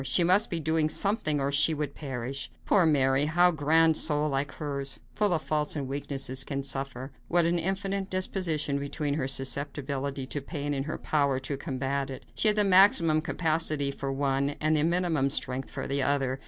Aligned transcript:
She 0.03 0.23
must 0.23 0.49
be 0.49 0.59
doing 0.59 0.89
something 0.89 1.39
or 1.39 1.51
she 1.51 1.75
would 1.75 1.93
perish. 1.93 2.49
Poor 2.65 2.87
Mary! 2.87 3.27
How 3.27 3.49
a 3.49 3.53
grand 3.53 3.95
soul 3.95 4.29
like 4.29 4.53
hers, 4.53 4.99
full 5.13 5.31
of 5.31 5.43
faults 5.43 5.75
and 5.75 5.87
weakness, 5.87 6.43
can 6.43 6.63
suffer! 6.63 7.11
What 7.27 7.45
an 7.45 7.59
infinite 7.59 8.09
disproportion 8.09 8.79
between 8.79 9.13
her 9.13 9.27
susceptibility 9.27 10.25
to 10.25 10.41
pain 10.41 10.73
and 10.73 10.87
her 10.87 10.97
power 10.97 11.37
to 11.41 11.55
combat 11.55 12.09
it! 12.09 12.25
She 12.33 12.47
had 12.47 12.57
the 12.57 12.63
maximum 12.63 13.21
capacity 13.21 13.91
for 13.91 14.11
one 14.11 14.55
and 14.59 14.75
the 14.75 14.81
minimum 14.83 15.29
strength 15.29 15.69
for 15.69 15.85
the 15.85 16.01
other. 16.01 16.39